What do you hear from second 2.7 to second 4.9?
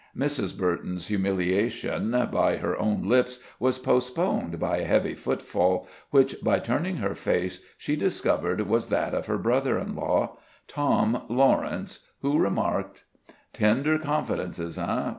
own lips was postponed by a